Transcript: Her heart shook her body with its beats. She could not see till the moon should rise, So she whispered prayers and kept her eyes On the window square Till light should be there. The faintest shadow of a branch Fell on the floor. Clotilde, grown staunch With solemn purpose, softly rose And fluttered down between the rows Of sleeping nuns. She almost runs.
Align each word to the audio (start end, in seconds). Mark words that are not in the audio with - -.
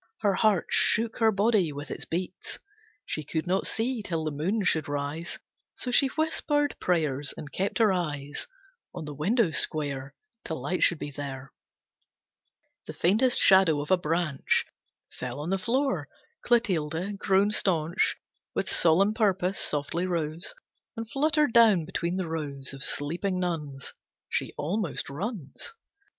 Her 0.21 0.33
heart 0.33 0.65
shook 0.71 1.19
her 1.19 1.31
body 1.31 1.71
with 1.71 1.91
its 1.91 2.05
beats. 2.05 2.57
She 3.05 3.23
could 3.23 3.45
not 3.45 3.67
see 3.67 4.01
till 4.01 4.23
the 4.25 4.31
moon 4.31 4.63
should 4.63 4.87
rise, 4.89 5.37
So 5.75 5.91
she 5.91 6.07
whispered 6.07 6.75
prayers 6.79 7.35
and 7.37 7.51
kept 7.51 7.77
her 7.77 7.93
eyes 7.93 8.47
On 8.95 9.05
the 9.05 9.13
window 9.13 9.51
square 9.51 10.15
Till 10.43 10.59
light 10.59 10.81
should 10.81 10.97
be 10.97 11.11
there. 11.11 11.53
The 12.87 12.93
faintest 12.95 13.39
shadow 13.39 13.79
of 13.79 13.91
a 13.91 13.95
branch 13.97 14.65
Fell 15.11 15.39
on 15.39 15.51
the 15.51 15.59
floor. 15.59 16.09
Clotilde, 16.41 17.19
grown 17.19 17.51
staunch 17.51 18.15
With 18.55 18.71
solemn 18.71 19.13
purpose, 19.13 19.59
softly 19.59 20.07
rose 20.07 20.55
And 20.97 21.07
fluttered 21.11 21.53
down 21.53 21.85
between 21.85 22.15
the 22.17 22.27
rows 22.27 22.73
Of 22.73 22.83
sleeping 22.83 23.39
nuns. 23.39 23.93
She 24.29 24.51
almost 24.57 25.11
runs. 25.11 25.73